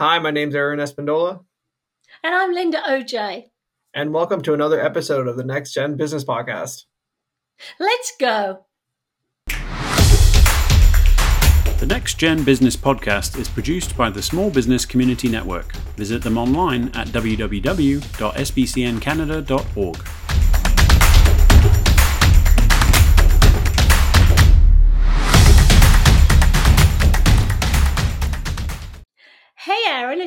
[0.00, 1.44] Hi, my name's Aaron Espindola,
[2.24, 3.50] And I'm Linda OJ.
[3.92, 6.84] and welcome to another episode of the Next Gen Business Podcast.
[7.78, 8.64] Let's go.
[11.78, 15.74] The Next Gen Business Podcast is produced by the Small Business Community Network.
[15.96, 20.08] Visit them online at www.sbcncanada.org.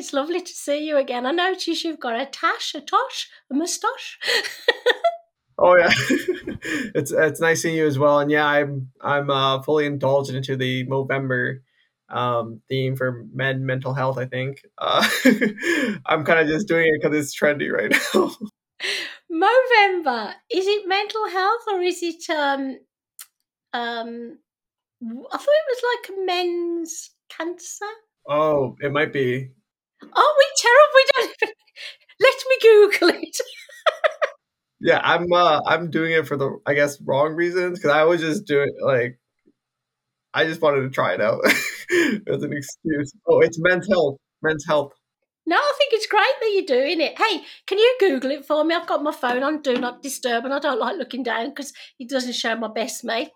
[0.04, 1.26] it's lovely to see you again.
[1.26, 4.20] I notice you've got a tash, a tosh, a moustache.
[5.58, 5.92] Oh yeah,
[6.94, 8.20] it's it's nice seeing you as well.
[8.20, 11.60] And yeah, I'm I'm uh, fully indulged into the Movember
[12.10, 14.18] um, theme for men mental health.
[14.18, 15.08] I think uh,
[16.06, 18.32] I'm kind of just doing it because it's trendy right now.
[19.32, 20.34] Movember.
[20.52, 22.78] Is it mental health or is it um
[23.72, 24.40] um
[25.32, 27.86] I thought it was like men's cancer?
[28.28, 29.52] oh, it might be.
[30.12, 30.94] Are we terrible?
[30.96, 31.56] We don't even
[32.20, 33.38] let me Google it.
[34.84, 38.20] Yeah, I'm uh, I'm doing it for the I guess wrong reasons because I was
[38.20, 39.18] just doing like
[40.34, 43.14] I just wanted to try it out as an excuse.
[43.26, 44.18] Oh, it's men's health.
[44.42, 44.92] Men's health.
[45.46, 47.18] No, I think it's great that you're doing it.
[47.18, 48.76] Hey, can you Google it for me?
[48.76, 51.74] I've got my phone on Do Not Disturb and I don't like looking down because
[52.00, 53.30] it doesn't show my best me.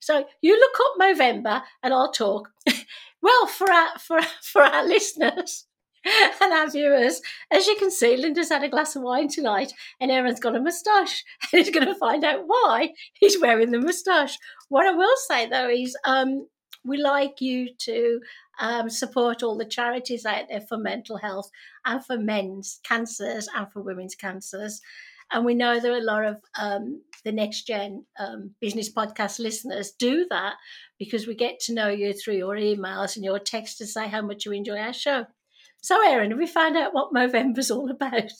[0.00, 2.50] So you look up Movember and I'll talk.
[3.22, 5.66] well, for our, for, for our listeners
[6.40, 10.10] and our viewers, as you can see, Linda's had a glass of wine tonight and
[10.10, 14.36] Aaron's got a moustache and he's going to find out why he's wearing the moustache.
[14.68, 16.46] What I will say though is um,
[16.84, 18.20] we like you to
[18.60, 21.50] um, support all the charities out there for mental health
[21.84, 24.80] and for men's cancers and for women's cancers.
[25.30, 29.38] And we know there are a lot of um, the next gen um, business podcast
[29.38, 30.54] listeners do that
[30.98, 34.20] because we get to know you through your emails and your texts to say how
[34.20, 35.26] much you enjoy our show.
[35.82, 38.12] So, Aaron, have we found out what Movember's all about?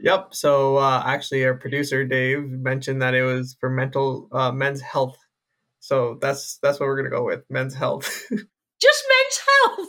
[0.00, 0.34] Yep.
[0.34, 5.16] So uh, actually, our producer Dave mentioned that it was for mental uh, men's health.
[5.78, 8.04] So that's that's what we're gonna go with men's health.
[8.82, 9.88] Just men's health.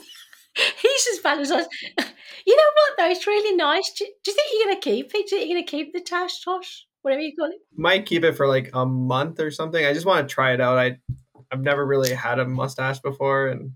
[0.80, 1.66] He's as bad as us.
[2.46, 3.10] You know what, though?
[3.10, 3.92] It's really nice.
[3.92, 5.12] Do, do you think you're going to keep it?
[5.12, 6.86] Do you think you're going to keep the tash tosh?
[7.02, 7.58] Whatever you call it?
[7.76, 9.84] Might keep it for like a month or something.
[9.84, 10.78] I just want to try it out.
[10.78, 10.98] I
[11.52, 13.72] I've never really had a mustache before, and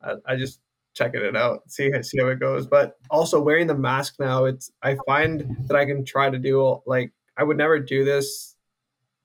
[0.00, 0.60] I, I just
[0.94, 2.66] checking it out, see see how it goes.
[2.66, 6.80] But also wearing the mask now, it's I find that I can try to do
[6.86, 8.56] like I would never do this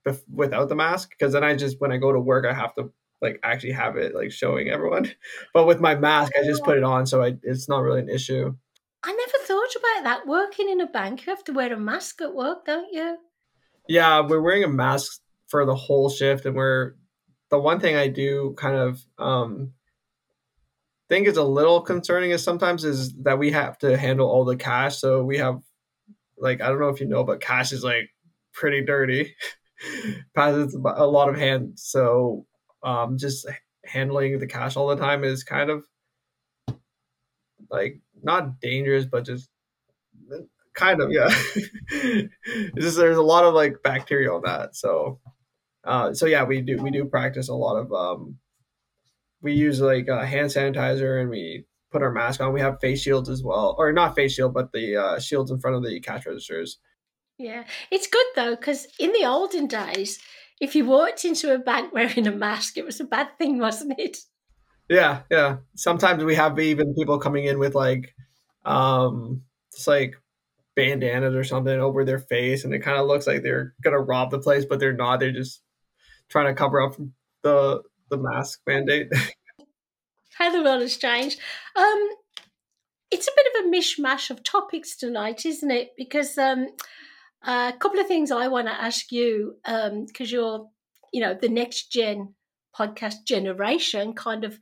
[0.07, 2.73] bef- without the mask because then I just when I go to work I have
[2.75, 2.91] to
[3.21, 5.11] like actually have it like showing everyone.
[5.53, 8.09] But with my mask, I just put it on, so I, it's not really an
[8.09, 8.55] issue.
[9.03, 10.27] I never thought about that.
[10.27, 13.17] Working in a bank, you have to wear a mask at work, don't you?
[13.87, 16.95] Yeah, we're wearing a mask for the whole shift, and we're
[17.49, 19.73] the one thing I do kind of um,
[21.09, 24.57] think is a little concerning is sometimes is that we have to handle all the
[24.57, 24.97] cash.
[24.97, 25.61] So we have
[26.37, 28.09] like I don't know if you know, but cash is like
[28.53, 29.35] pretty dirty.
[30.35, 32.47] Passes a lot of hands, so
[32.83, 33.47] um, just
[33.85, 35.85] handling the cash all the time is kind of
[37.69, 39.49] like not dangerous, but just
[40.73, 41.29] kind of yeah.
[42.75, 45.19] just there's a lot of like bacteria on that, so
[45.83, 48.37] uh, so yeah, we do we do practice a lot of um,
[49.41, 52.53] we use like uh, hand sanitizer and we put our mask on.
[52.53, 55.59] We have face shields as well, or not face shield, but the uh, shields in
[55.59, 56.79] front of the cash registers.
[57.37, 57.65] Yeah.
[57.91, 60.19] It's good, though, because in the olden days,
[60.59, 63.99] if you walked into a bank wearing a mask, it was a bad thing, wasn't
[63.99, 64.17] it?
[64.89, 65.57] Yeah, yeah.
[65.75, 68.15] Sometimes we have even people coming in with like,
[68.65, 69.43] um,
[69.73, 70.15] just like
[70.75, 74.31] bandanas or something over their face, and it kind of looks like they're gonna rob
[74.31, 75.19] the place, but they're not.
[75.19, 75.61] They're just
[76.29, 76.95] trying to cover up
[77.43, 79.11] the the mask mandate.
[80.37, 81.39] How the world has changed.
[81.75, 82.09] Um,
[83.09, 85.91] it's a bit of a mishmash of topics tonight, isn't it?
[85.97, 86.67] Because um,
[87.43, 90.69] a couple of things I want to ask you, because you're,
[91.13, 92.35] you know, the next gen
[92.77, 94.59] podcast generation, kind of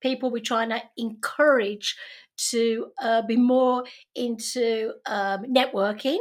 [0.00, 1.96] people we're trying to encourage
[2.36, 3.84] to uh, be more
[4.16, 6.18] into um, networking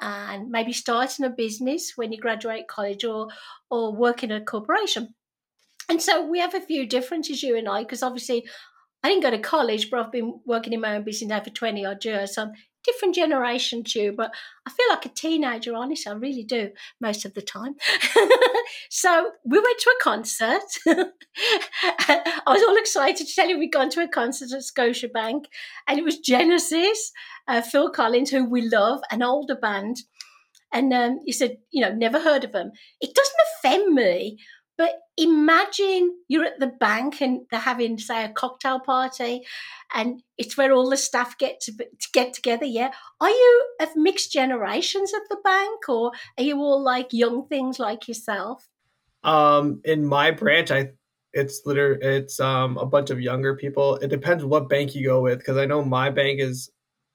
[0.00, 3.28] and maybe starting a business when you graduate college or
[3.70, 5.14] or work in a corporation.
[5.88, 8.46] And so we have a few differences, you and I, because obviously
[9.02, 11.50] I didn't go to college, but I've been working in my own business now for
[11.50, 12.34] 20 odd years.
[12.34, 12.52] So I'm
[12.84, 14.32] different generation too, but
[14.66, 16.70] I feel like a teenager, honestly, I really do
[17.00, 17.74] most of the time.
[18.90, 20.62] so we went to a concert.
[20.86, 25.44] I was all excited to tell you we'd gone to a concert at Scotiabank,
[25.86, 27.12] and it was Genesis,
[27.46, 29.98] uh, Phil Collins, who we love, an older band.
[30.72, 32.72] And um, he said, you know, never heard of them.
[33.00, 33.36] It doesn't
[33.80, 34.38] offend me,
[34.78, 39.42] but imagine you're at the bank and they're having, say, a cocktail party,
[39.92, 42.64] and it's where all the staff get to, to get together.
[42.64, 47.46] Yeah, are you of mixed generations at the bank, or are you all like young
[47.48, 48.66] things like yourself?
[49.24, 50.92] Um, in my branch, I
[51.32, 53.96] it's literally it's um a bunch of younger people.
[53.96, 56.70] It depends what bank you go with because I know my bank is,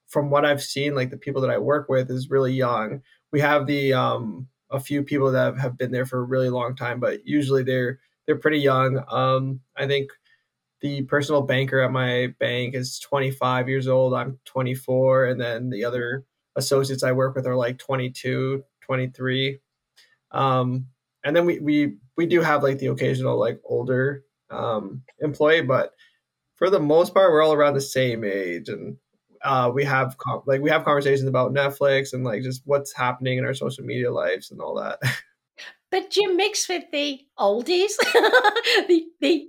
[0.09, 3.01] from what I've seen, like the people that I work with is really young.
[3.31, 6.75] We have the um a few people that have been there for a really long
[6.75, 9.03] time, but usually they're they're pretty young.
[9.09, 10.09] Um, I think
[10.81, 14.13] the personal banker at my bank is 25 years old.
[14.13, 16.25] I'm 24, and then the other
[16.55, 19.59] associates I work with are like 22, 23.
[20.31, 20.87] Um,
[21.23, 25.93] and then we we we do have like the occasional like older um, employee, but
[26.55, 28.97] for the most part, we're all around the same age, and
[29.43, 33.45] uh, we have like we have conversations about Netflix and like just what's happening in
[33.45, 34.99] our social media lives and all that.
[35.91, 37.91] But do you mix with the oldies,
[38.87, 39.47] the the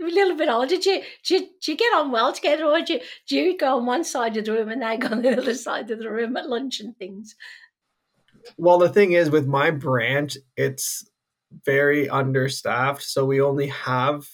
[0.00, 0.76] little bit older?
[0.76, 3.56] Do you, do you, do you get on well together, or do you, do you
[3.56, 5.98] go on one side of the room and they go on the other side of
[5.98, 7.34] the room at lunch and things?
[8.58, 11.08] Well, the thing is, with my branch, it's
[11.64, 14.28] very understaffed, so we only have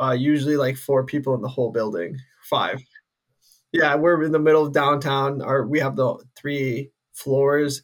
[0.00, 2.18] uh, usually like four people in the whole building,
[2.48, 2.80] five.
[3.72, 5.40] Yeah, we're in the middle of downtown.
[5.42, 7.82] Our we have the three floors,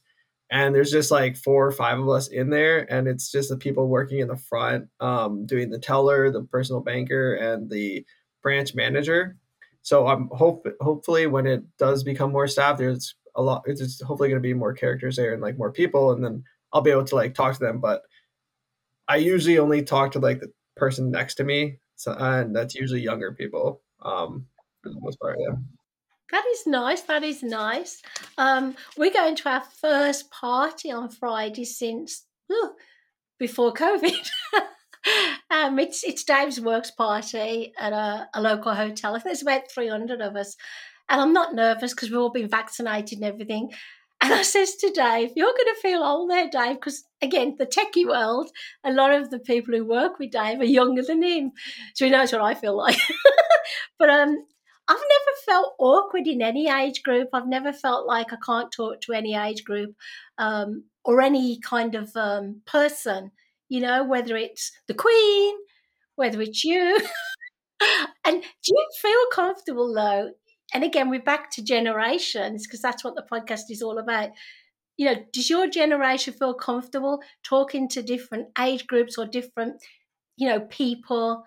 [0.51, 3.57] and there's just like four or five of us in there, and it's just the
[3.57, 8.05] people working in the front, um, doing the teller, the personal banker, and the
[8.43, 9.37] branch manager.
[9.83, 13.63] So I'm hope hopefully when it does become more staff, there's a lot.
[13.67, 16.83] It's hopefully going to be more characters there and like more people, and then I'll
[16.83, 17.81] be able to like talk to them.
[17.81, 18.03] But
[19.09, 23.01] I usually only talk to like the person next to me, so and that's usually
[23.01, 23.83] younger people.
[24.03, 24.47] Um,
[24.83, 25.57] for the most part, yeah.
[26.31, 27.03] That is nice.
[27.03, 28.03] That is nice.
[28.37, 32.27] Um, we're going to our first party on Friday since
[33.39, 34.29] before COVID.
[35.51, 39.15] um, it's it's Dave's works party at a, a local hotel.
[39.15, 40.57] I think there's about 300 of us.
[41.09, 43.71] And I'm not nervous because we've all been vaccinated and everything.
[44.21, 47.67] And I says to Dave, You're going to feel old there, Dave, because again, the
[47.67, 48.51] techie world,
[48.85, 51.53] a lot of the people who work with Dave are younger than him.
[51.95, 52.99] So he knows what I feel like.
[53.99, 54.45] but um,
[54.89, 57.29] I've never felt awkward in any age group.
[57.33, 59.95] I've never felt like I can't talk to any age group
[60.39, 63.31] um, or any kind of um, person,
[63.69, 65.55] you know, whether it's the Queen,
[66.17, 66.99] whether it's you.
[68.25, 70.31] and do you feel comfortable though?
[70.73, 74.31] And again, we're back to generations because that's what the podcast is all about.
[74.97, 79.83] You know, does your generation feel comfortable talking to different age groups or different,
[80.37, 81.45] you know, people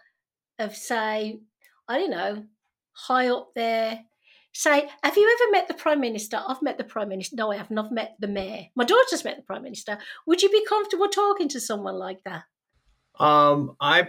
[0.58, 1.40] of, say,
[1.88, 2.46] I don't know,
[2.94, 4.02] high up there.
[4.54, 6.42] Say, have you ever met the Prime Minister?
[6.46, 7.38] I've met the Prime Minister.
[7.38, 7.78] No, I haven't.
[7.78, 8.66] I've met the Mayor.
[8.76, 9.98] My daughter's met the Prime Minister.
[10.28, 12.44] Would you be comfortable talking to someone like that?
[13.18, 14.08] Um, I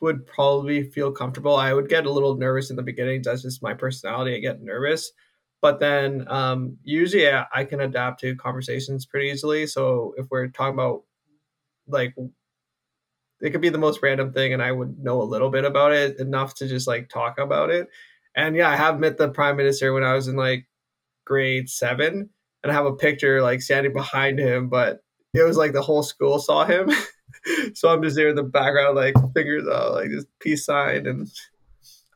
[0.00, 1.56] would probably feel comfortable.
[1.56, 3.22] I would get a little nervous in the beginning.
[3.24, 4.36] That's just my personality.
[4.36, 5.12] I get nervous.
[5.60, 9.66] But then um, usually I, I can adapt to conversations pretty easily.
[9.66, 11.04] So if we're talking about
[11.86, 12.14] like
[13.40, 15.92] it could be the most random thing and I would know a little bit about
[15.92, 17.88] it enough to just like talk about it.
[18.34, 20.66] And yeah, I have met the prime minister when I was in like
[21.24, 22.30] grade seven,
[22.62, 25.00] and I have a picture like standing behind him, but
[25.34, 26.90] it was like the whole school saw him.
[27.74, 31.06] so I'm just there in the background, like fingers out, like this peace sign.
[31.06, 31.28] And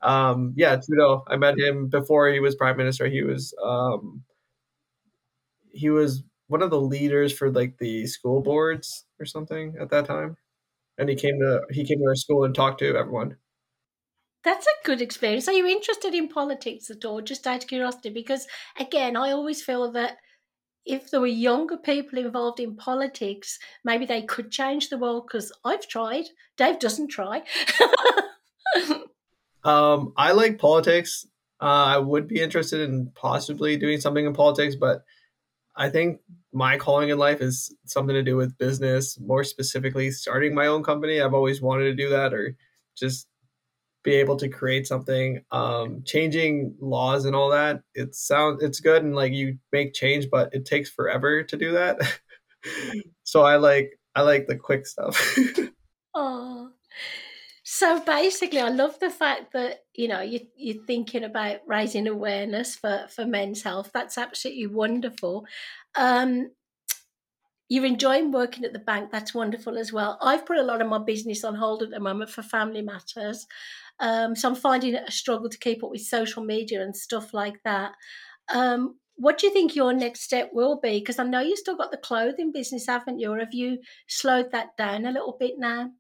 [0.03, 3.07] um, yeah, Trudeau, I met him before he was prime minister.
[3.07, 4.23] He was um,
[5.71, 10.07] he was one of the leaders for like the school boards or something at that
[10.07, 10.37] time.
[10.99, 13.37] And he came to he came to our school and talked to everyone.
[14.47, 15.49] That's a good experience.
[15.49, 17.21] Are you interested in politics at all?
[17.21, 18.47] Just out of curiosity, because
[18.79, 20.19] again, I always feel that
[20.85, 25.27] if there were younger people involved in politics, maybe they could change the world.
[25.27, 26.27] Because I've tried.
[26.57, 27.43] Dave doesn't try.
[29.65, 31.27] um, I like politics.
[31.61, 35.03] Uh, I would be interested in possibly doing something in politics, but
[35.75, 36.21] I think
[36.53, 40.85] my calling in life is something to do with business, more specifically starting my own
[40.85, 41.21] company.
[41.21, 42.57] I've always wanted to do that or
[42.97, 43.27] just
[44.07, 49.03] be able to create something um changing laws and all that it sounds it's good
[49.03, 51.99] and like you make change but it takes forever to do that.
[53.23, 55.17] So i like i like the quick stuff.
[56.15, 56.71] Oh
[57.63, 62.75] so basically i love the fact that you know you, you're thinking about raising awareness
[62.75, 63.91] for for men's health.
[63.93, 65.47] That's absolutely wonderful.
[65.95, 66.51] Um
[67.69, 69.11] you're enjoying working at the bank.
[69.11, 70.19] That's wonderful as well.
[70.23, 73.47] I've put a lot of my business on hold at the moment for family matters
[74.01, 77.33] um, so I'm finding it a struggle to keep up with social media and stuff
[77.33, 77.93] like that.
[78.53, 80.99] Um, what do you think your next step will be?
[80.99, 83.33] Because I know you still got the clothing business, haven't you?
[83.33, 85.91] Or have you slowed that down a little bit now?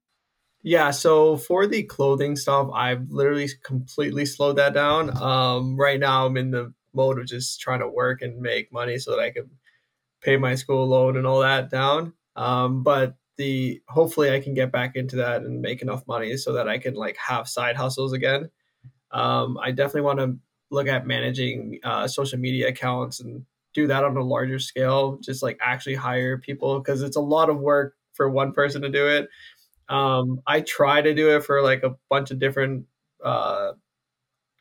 [0.62, 5.16] Yeah, so for the clothing stuff, I've literally completely slowed that down.
[5.16, 8.98] Um, right now, I'm in the mode of just trying to work and make money
[8.98, 9.50] so that I can
[10.20, 12.14] pay my school loan and all that down.
[12.34, 16.52] Um, but the hopefully I can get back into that and make enough money so
[16.54, 18.50] that I can like have side hustles again.
[19.10, 20.38] Um, I definitely want to
[20.70, 25.18] look at managing uh, social media accounts and do that on a larger scale.
[25.22, 28.88] Just like actually hire people because it's a lot of work for one person to
[28.88, 29.28] do it
[29.88, 32.86] um, I try to do it for like a bunch of different
[33.24, 33.72] uh,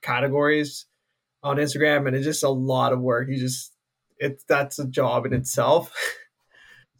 [0.01, 0.85] categories
[1.43, 3.27] on Instagram, and it's just a lot of work.
[3.29, 3.71] You just
[4.17, 5.91] it's that's a job in itself.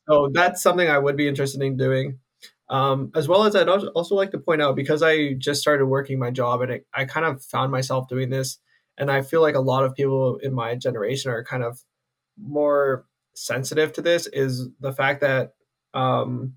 [0.07, 2.19] so that's something I would be interested in doing.
[2.67, 6.17] Um, as well as I'd also like to point out because I just started working
[6.17, 8.57] my job and it, I kind of found myself doing this,
[8.97, 11.79] and I feel like a lot of people in my generation are kind of
[12.41, 14.27] more sensitive to this.
[14.27, 15.53] Is the fact that
[15.93, 16.53] um,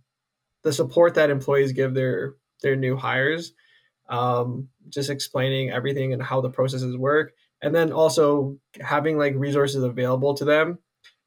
[0.64, 3.52] the support that employees give their their new hires,
[4.09, 9.83] um, just explaining everything and how the processes work, and then also having like resources
[9.83, 10.78] available to them.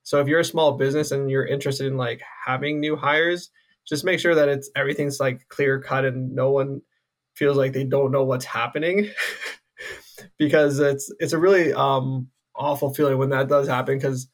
[0.03, 3.51] So if you're a small business and you're interested in like having new hires,
[3.87, 6.81] just make sure that it's everything's like clear cut and no one
[7.35, 9.09] feels like they don't know what's happening
[10.37, 14.27] because it's it's a really um awful feeling when that does happen because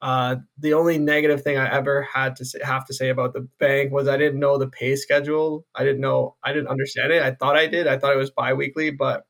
[0.00, 3.48] uh, the only negative thing I ever had to say, have to say about the
[3.60, 5.64] bank was I didn't know the pay schedule.
[5.76, 7.22] I didn't know, I didn't understand it.
[7.22, 7.86] I thought I did.
[7.86, 9.24] I thought it was biweekly, but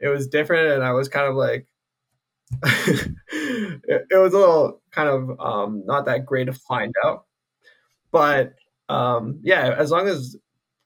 [0.00, 1.66] it was different, and I was kind of like,
[2.62, 7.24] it, was a little kind of um, not that great to find out.
[8.10, 8.54] But
[8.88, 10.36] um, yeah, as long as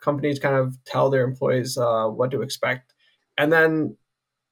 [0.01, 2.93] companies kind of tell their employees uh, what to expect,
[3.39, 3.97] and then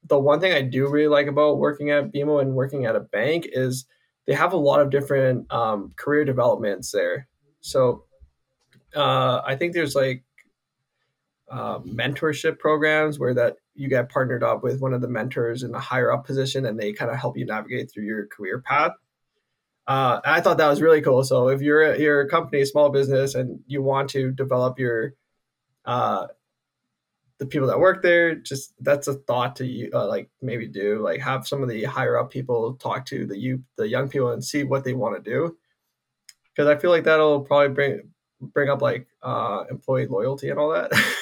[0.09, 3.01] the one thing I do really like about working at BMO and working at a
[3.01, 3.87] bank is
[4.27, 7.29] they have a lot of different um, career developments there.
[7.61, 8.05] So
[8.95, 10.25] uh, I think there's like
[11.51, 15.75] uh, mentorship programs where that you get partnered up with one of the mentors in
[15.75, 18.93] a higher up position, and they kind of help you navigate through your career path.
[19.87, 21.25] Uh, I thought that was really cool.
[21.25, 25.15] So if you're a company, small business, and you want to develop your
[25.85, 26.27] uh,
[27.41, 31.03] the people that work there just that's a thought to you uh, like maybe do
[31.03, 34.31] like have some of the higher up people talk to the you the young people
[34.31, 35.57] and see what they want to do
[36.45, 38.11] because i feel like that'll probably bring
[38.43, 40.93] bring up like uh employee loyalty and all that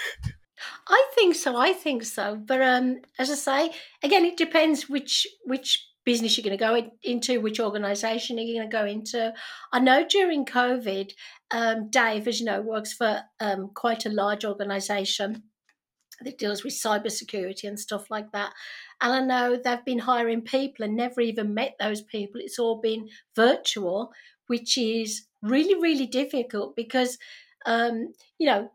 [1.19, 3.71] think so i think so but um as i say
[4.03, 8.71] again it depends which which business you're going to go into which organization you're going
[8.71, 9.33] to go into
[9.73, 11.11] i know during covid
[11.51, 15.43] um, dave as you know works for um, quite a large organization
[16.23, 18.53] that deals with cybersecurity and stuff like that.
[19.01, 22.41] And I know they've been hiring people and never even met those people.
[22.41, 24.13] It's all been virtual,
[24.49, 27.19] which is really, really difficult because,
[27.67, 28.71] um, you know,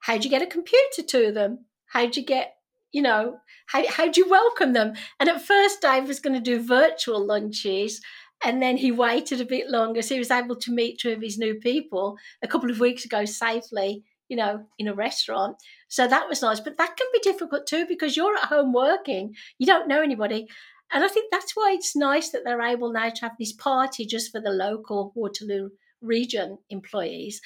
[0.00, 1.66] how do you get a computer to them?
[1.90, 2.54] How do you get,
[2.92, 4.94] you know, how, how do you welcome them?
[5.20, 8.00] And at first, Dave was going to do virtual lunches.
[8.42, 10.02] And then he waited a bit longer.
[10.02, 13.04] So he was able to meet two of his new people a couple of weeks
[13.04, 15.56] ago safely you know, in a restaurant.
[15.88, 16.60] So that was nice.
[16.60, 20.46] But that can be difficult too because you're at home working, you don't know anybody.
[20.92, 24.06] And I think that's why it's nice that they're able now to have this party
[24.06, 25.70] just for the local Waterloo
[26.00, 27.40] region employees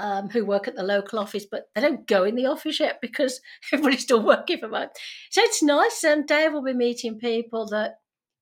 [0.00, 2.98] um, who work at the local office, but they don't go in the office yet
[3.00, 3.40] because
[3.72, 4.88] everybody's still working from home.
[5.30, 6.02] So it's nice.
[6.02, 7.96] And Dave will be meeting people that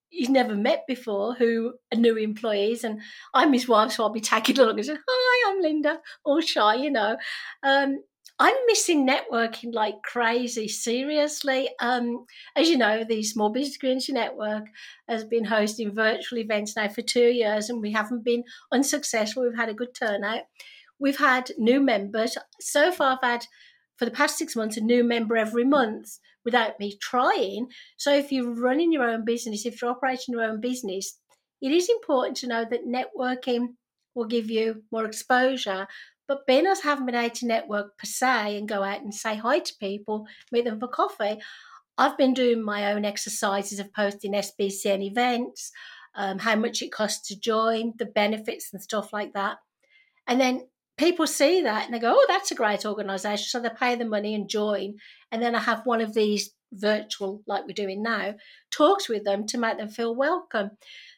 [0.09, 2.99] he's never met before who are new employees and
[3.33, 6.75] I'm his wife so I'll be tagging along and saying hi I'm Linda all shy
[6.75, 7.15] you know
[7.61, 7.99] um,
[8.39, 12.25] I'm missing networking like crazy seriously um,
[12.55, 14.63] as you know the Small Business Community Network
[15.07, 19.55] has been hosting virtual events now for two years and we haven't been unsuccessful we've
[19.55, 20.41] had a good turnout
[20.99, 23.45] we've had new members so far I've had
[23.97, 27.67] for the past six months a new member every month without me trying.
[27.97, 31.19] So if you're running your own business, if you're operating your own business,
[31.61, 33.75] it is important to know that networking
[34.15, 35.87] will give you more exposure.
[36.27, 39.35] But being us haven't been able to network per se and go out and say
[39.35, 41.39] hi to people, meet them for coffee,
[41.97, 45.71] I've been doing my own exercises of posting SBCN events,
[46.15, 49.57] um, how much it costs to join, the benefits and stuff like that.
[50.25, 50.68] And then
[50.99, 53.45] people see that and they go, oh, that's a great organisation.
[53.47, 54.95] So they pay the money and join.
[55.31, 58.35] And then I have one of these virtual, like we're doing now,
[58.69, 60.71] talks with them to make them feel welcome.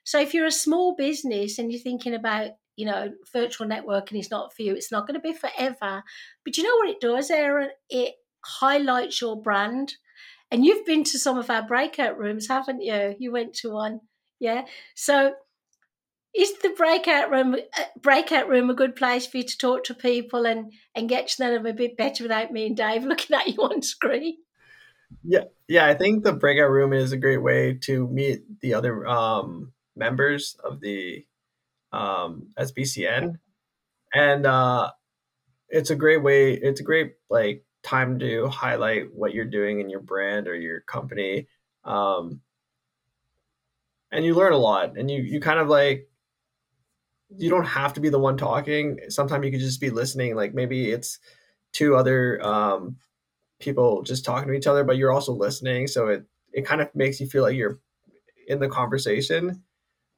[0.03, 4.29] So if you're a small business and you're thinking about, you know, virtual networking is
[4.29, 6.03] not for you, it's not going to be forever.
[6.45, 7.71] But you know what it does, Aaron?
[7.89, 8.13] It
[8.45, 9.95] highlights your brand.
[10.51, 13.15] And you've been to some of our breakout rooms, haven't you?
[13.17, 14.01] You went to one.
[14.39, 14.65] Yeah.
[14.95, 15.33] So
[16.33, 19.93] is the breakout room uh, breakout room a good place for you to talk to
[19.93, 23.35] people and and get to know them a bit better without me and Dave looking
[23.35, 24.37] at you on screen?
[25.23, 25.85] Yeah, yeah.
[25.87, 30.55] I think the breakout room is a great way to meet the other um, members
[30.63, 31.25] of the
[31.91, 33.37] um, SBCN,
[34.13, 34.91] and uh,
[35.67, 36.53] it's a great way.
[36.53, 40.79] It's a great like time to highlight what you're doing in your brand or your
[40.81, 41.47] company,
[41.83, 42.39] um,
[44.11, 44.97] and you learn a lot.
[44.97, 46.07] And you you kind of like
[47.37, 48.99] you don't have to be the one talking.
[49.09, 50.35] Sometimes you could just be listening.
[50.35, 51.19] Like maybe it's
[51.73, 52.97] two other um,
[53.59, 55.87] people just talking to each other, but you're also listening.
[55.87, 57.79] So it it kind of makes you feel like you're
[58.47, 59.63] in the conversation.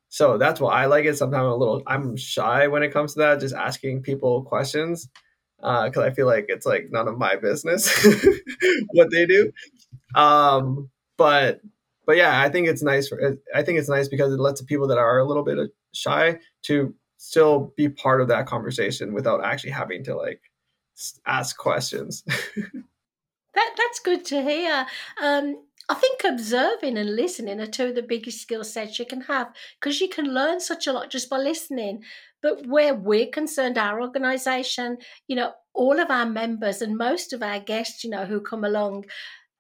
[0.09, 1.17] So that's why I like it.
[1.17, 5.09] Sometimes I'm a little I'm shy when it comes to that, just asking people questions
[5.57, 7.89] because uh, I feel like it's like none of my business
[8.91, 9.51] what they do.
[10.15, 11.61] Um, but
[12.05, 13.07] but yeah, I think it's nice.
[13.07, 15.57] For, I think it's nice because it lets the people that are a little bit
[15.93, 16.93] shy to
[17.23, 20.41] still be part of that conversation without actually having to like
[21.25, 22.21] ask questions.
[23.55, 24.85] that that's good to hear.
[25.21, 29.21] Um, I think observing and listening are two of the biggest skill sets you can
[29.21, 32.03] have because you can learn such a lot just by listening.
[32.41, 37.41] But where we're concerned, our organisation, you know, all of our members and most of
[37.41, 39.05] our guests, you know, who come along,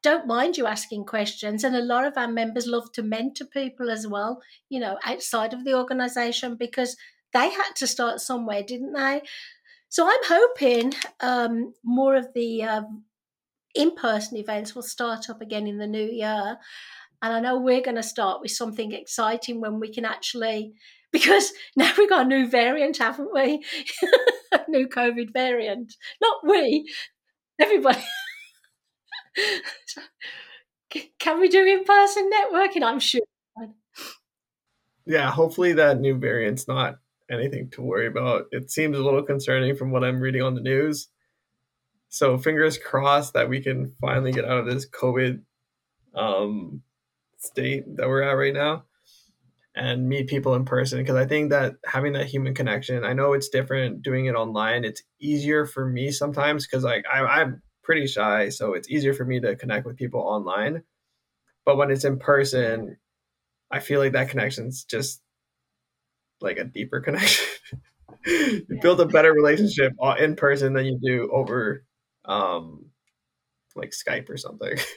[0.01, 1.63] don't mind you asking questions.
[1.63, 5.53] And a lot of our members love to mentor people as well, you know, outside
[5.53, 6.97] of the organisation because
[7.33, 9.21] they had to start somewhere, didn't they?
[9.89, 13.03] So I'm hoping um, more of the um,
[13.75, 16.57] in person events will start up again in the new year.
[17.21, 20.73] And I know we're going to start with something exciting when we can actually
[21.13, 23.63] because now we've got a new variant, haven't we?
[24.51, 25.93] a new COVID variant.
[26.19, 26.91] Not we,
[27.61, 28.03] everybody.
[31.19, 32.83] Can we do in person networking?
[32.83, 33.21] I'm sure.
[35.05, 36.97] Yeah, hopefully that new variant's not
[37.31, 38.45] anything to worry about.
[38.51, 41.09] It seems a little concerning from what I'm reading on the news.
[42.09, 45.41] So fingers crossed that we can finally get out of this COVID
[46.13, 46.81] um,
[47.37, 48.83] state that we're at right now
[49.75, 53.33] and meet people in person because I think that having that human connection, I know
[53.33, 54.85] it's different doing it online.
[54.85, 59.25] It's easier for me sometimes because like I, I'm pretty shy, so it's easier for
[59.25, 60.83] me to connect with people online.
[61.65, 62.97] But when it's in person,
[63.71, 65.22] I feel like that connection's just
[66.43, 67.45] like a deeper connection.
[68.25, 68.81] you yeah.
[68.81, 71.85] build a better relationship in person than you do over
[72.25, 72.85] um
[73.75, 74.77] like Skype or something.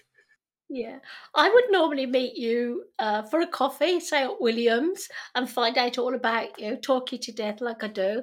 [0.69, 0.99] Yeah,
[1.33, 5.97] I would normally meet you uh, for a coffee, say at Williams, and find out
[5.97, 8.23] all about you, talk you to death like I do.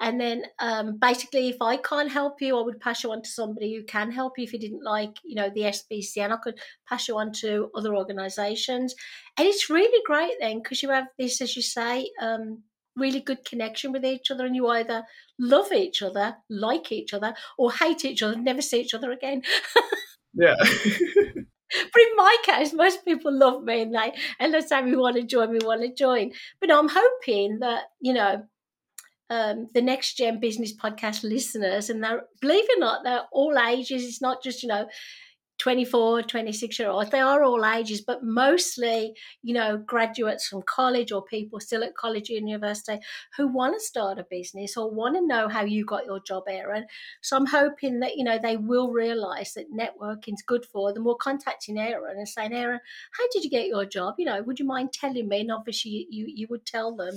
[0.00, 3.28] And then um, basically, if I can't help you, I would pass you on to
[3.28, 4.44] somebody who can help you.
[4.44, 7.94] If you didn't like, you know, the SBCN, I could pass you on to other
[7.94, 8.94] organisations.
[9.38, 12.62] And it's really great then because you have this, as you say, um,
[12.96, 15.04] really good connection with each other, and you either
[15.38, 19.42] love each other, like each other, or hate each other, never see each other again.
[20.34, 20.54] yeah.
[21.74, 25.16] But in my case, most people love me and they, and they say, we want
[25.16, 26.30] to join, we want to join.
[26.60, 28.44] But I'm hoping that, you know,
[29.34, 33.58] um, the next gen business podcast listeners, and they're, believe it or not, they're all
[33.58, 34.04] ages.
[34.04, 34.86] It's not just, you know,
[35.58, 37.10] 24, 26 year olds.
[37.10, 41.94] They are all ages, but mostly, you know, graduates from college or people still at
[41.96, 42.98] college or university
[43.36, 46.42] who want to start a business or want to know how you got your job,
[46.48, 46.86] Aaron.
[47.22, 51.04] So I'm hoping that, you know, they will realize that networking is good for them.
[51.04, 52.80] We're contacting Aaron and saying, Aaron,
[53.16, 54.14] how did you get your job?
[54.18, 55.40] You know, would you mind telling me?
[55.40, 57.14] And obviously you, you would tell them.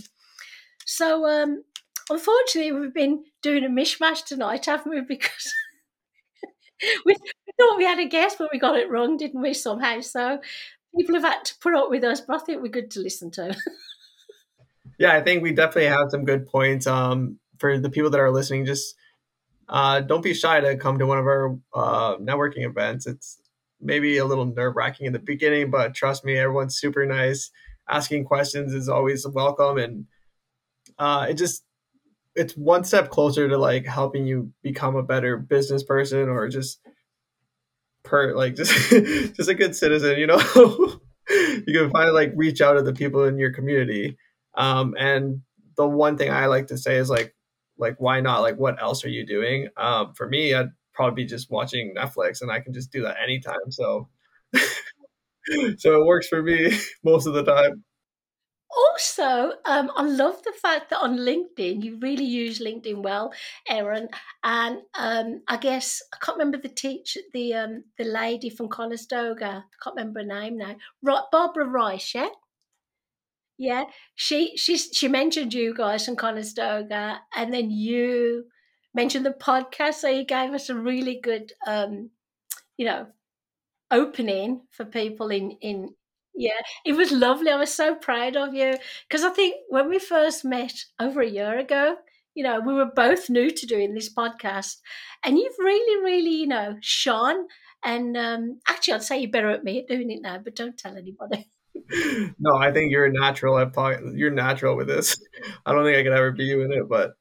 [0.86, 1.63] So, um,
[2.10, 5.02] unfortunately, we've been doing a mishmash tonight, haven't we?
[5.08, 5.54] Because
[7.06, 7.15] we,
[7.60, 10.00] thought we had a guest, but we got it wrong, didn't we, somehow?
[10.02, 10.39] So
[10.96, 13.32] people have had to put up with us, but I think we're good to listen
[13.32, 13.56] to.
[15.00, 16.86] yeah, I think we definitely have some good points.
[16.86, 18.96] Um, for the people that are listening, just
[19.70, 23.08] uh, don't be shy to come to one of our uh, networking events.
[23.08, 23.39] It's
[23.82, 27.52] maybe a little nerve wracking in the beginning, but trust me, everyone's super nice.
[27.89, 30.06] Asking questions is always welcome, and
[31.00, 31.63] uh, it just
[32.38, 36.80] it's one step closer to like helping you become a better business person or just
[38.04, 38.71] per like just
[39.36, 40.39] just a good citizen you know?
[41.30, 44.17] You can finally like reach out to the people in your community.
[44.56, 45.41] Um and
[45.76, 47.36] the one thing i like to say is like
[47.78, 48.41] like why not?
[48.41, 49.67] Like what else are you doing?
[49.76, 53.17] Um for me i'd probably be just watching netflix and i can just do that
[53.21, 54.08] anytime so.
[55.78, 57.84] So it works for me most of the time
[58.75, 63.34] also, um, I love the fact that on LinkedIn you really use LinkedIn well,
[63.69, 64.10] Aaron.
[64.43, 69.65] And um, I guess I can't remember the teacher, the um, the lady from Conestoga.
[69.65, 70.75] I can't remember her name now.
[71.01, 72.30] Right, Barbara Rice, yeah.
[73.58, 78.45] Yeah, she she she mentioned you guys from Conestoga, and then you
[78.93, 79.95] mentioned the podcast.
[79.95, 82.12] So you gave us a really good, um,
[82.77, 83.08] you know,
[83.91, 85.95] opening for people in in.
[86.38, 87.50] Yeah, it was lovely.
[87.50, 88.76] I was so proud of you
[89.10, 91.97] because I think when we first met over a year ago,
[92.36, 94.78] you know, we were both new to doing this podcast,
[95.23, 97.47] and you've really, really, you know, shone.
[97.84, 100.78] And um, actually, I'd say you're better at me at doing it now, but don't
[100.78, 101.50] tell anybody.
[102.39, 103.73] no, I think you're natural at
[104.13, 105.17] you're natural with this.
[105.65, 107.13] I don't think I could ever be you in it, but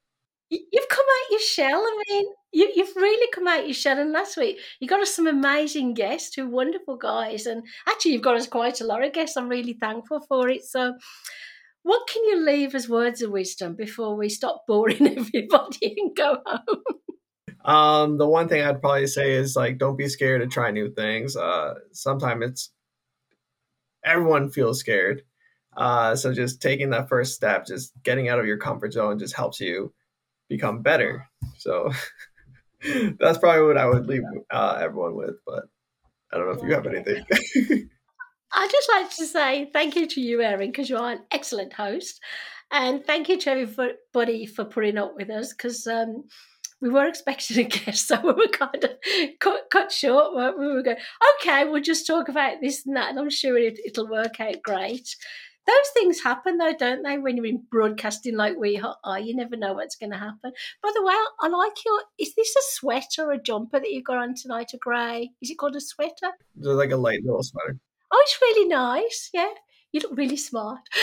[0.50, 1.78] you've come out your shell.
[1.78, 3.98] I mean, you, have really come out your shell.
[3.98, 8.22] And last week you got us some amazing guests, two wonderful guys, and actually you've
[8.22, 9.36] got us quite a lot of guests.
[9.36, 10.64] I'm really thankful for it.
[10.64, 10.94] So,
[11.82, 16.38] what can you leave as words of wisdom before we stop boring everybody and go
[16.44, 16.82] home?
[17.64, 20.90] Um, the one thing I'd probably say is like, don't be scared to try new
[20.90, 21.36] things.
[21.36, 22.70] Uh, sometimes it's
[24.04, 25.22] everyone feels scared.
[25.76, 29.36] Uh, so just taking that first step, just getting out of your comfort zone, just
[29.36, 29.92] helps you
[30.48, 31.28] become better.
[31.58, 31.90] So
[33.18, 35.36] that's probably what I would leave uh, everyone with.
[35.46, 35.64] But
[36.32, 37.24] I don't know if you have anything.
[38.52, 41.72] I'd just like to say thank you to you, Aaron, because you are an excellent
[41.72, 42.20] host.
[42.70, 46.24] And thank you to everybody for putting up with us because um,
[46.80, 48.90] we were expecting a guest, so we were kind of
[49.40, 50.34] cut, cut short.
[50.58, 50.96] We were going,
[51.40, 54.62] okay, we'll just talk about this and that, and I'm sure it, it'll work out
[54.62, 55.14] great.
[55.66, 57.18] Those things happen, though, don't they?
[57.18, 60.52] When you're in broadcasting like we are, you never know what's going to happen.
[60.82, 62.02] By the way, I like your.
[62.18, 64.70] Is this a sweater or a jumper that you've got on tonight?
[64.74, 65.32] A grey?
[65.42, 66.30] Is it called a sweater?
[66.56, 67.78] It's like a light little sweater.
[68.12, 69.30] Oh, it's really nice.
[69.34, 69.50] Yeah,
[69.92, 70.80] you look really smart.